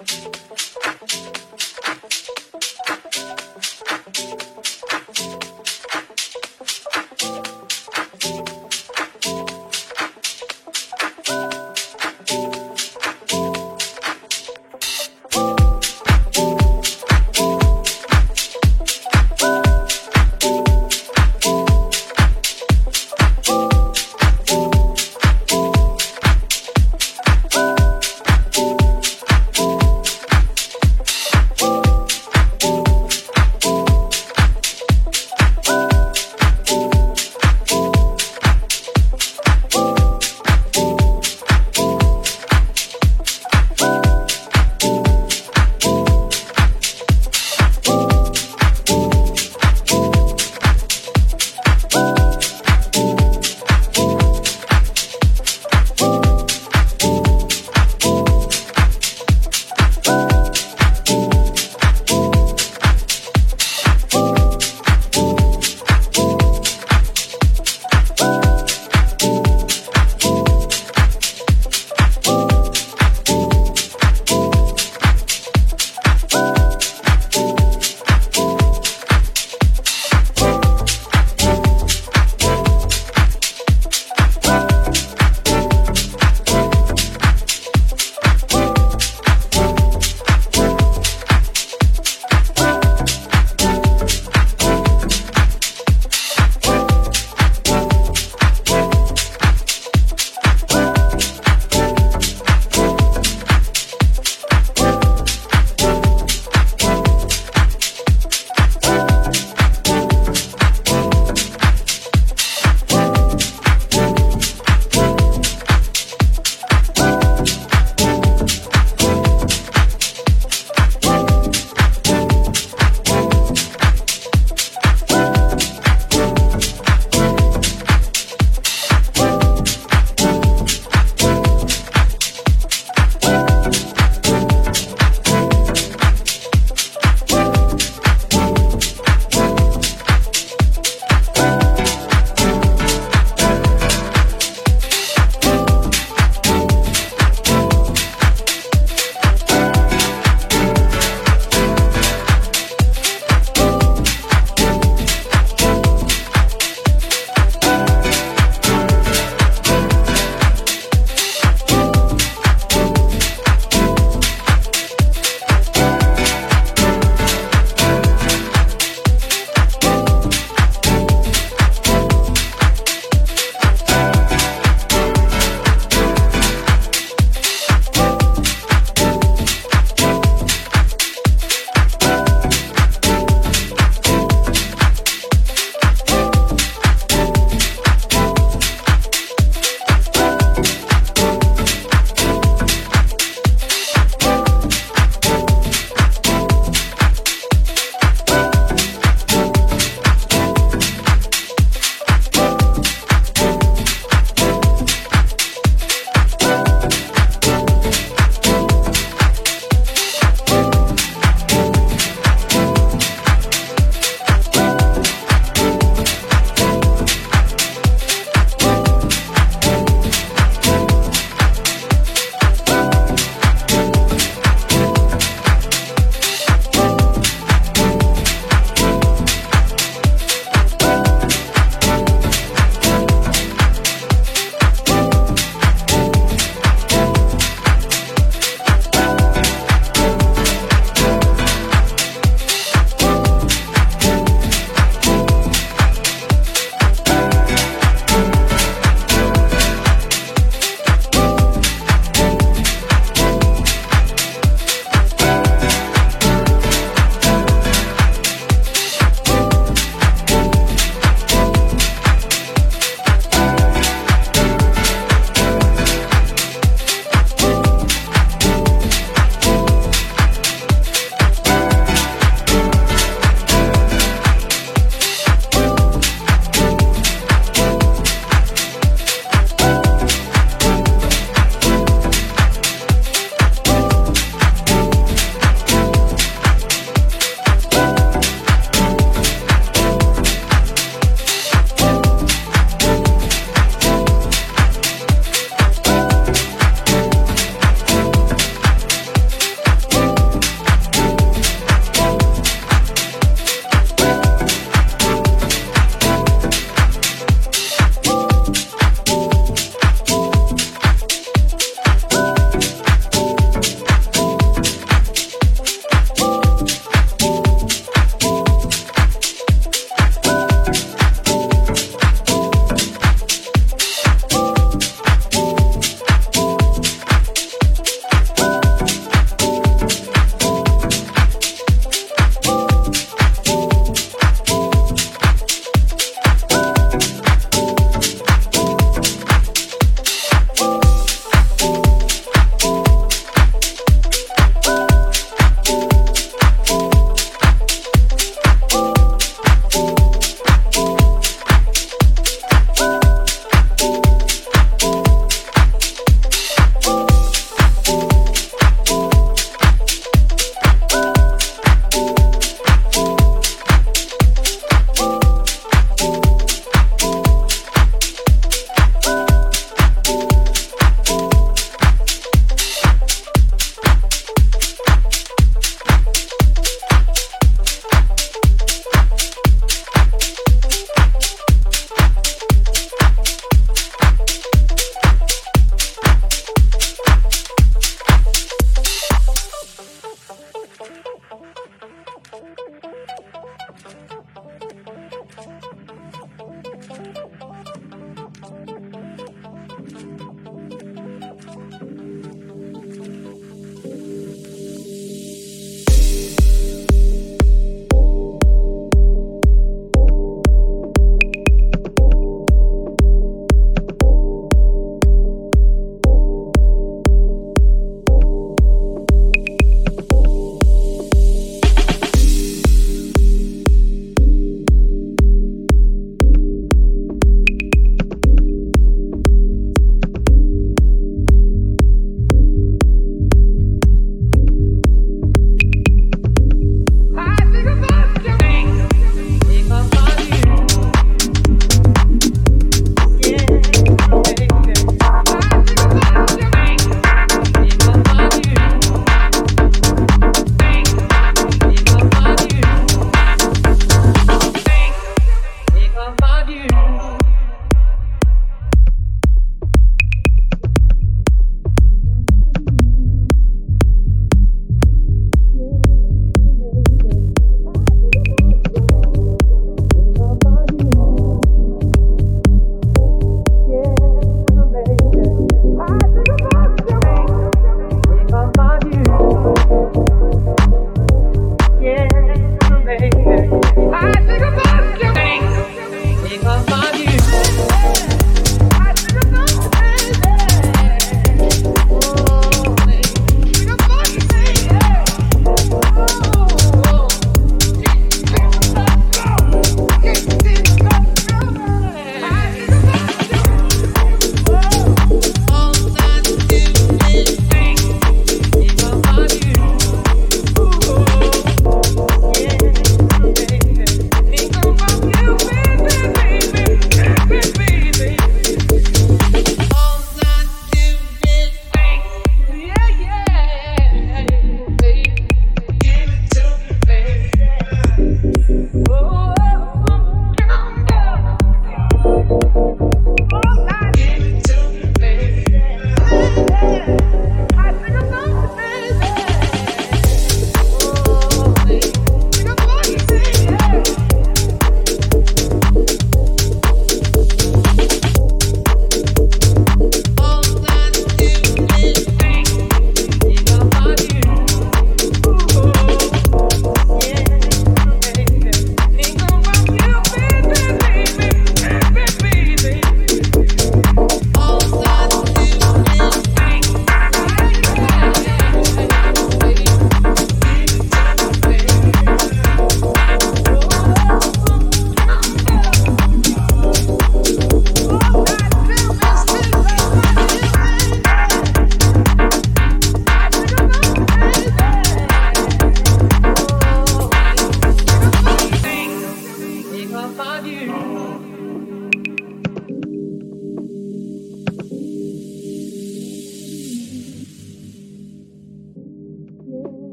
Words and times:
Pues 0.00 0.10
Thank 0.10 0.34
you. 0.34 0.40
Pues 0.48 0.69